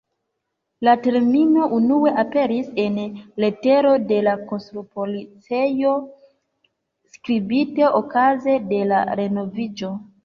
[0.87, 2.97] La termino unue aperis en
[3.45, 5.93] letero de la konstrupolicejo
[7.19, 9.95] skribite okaze de la renoviĝo.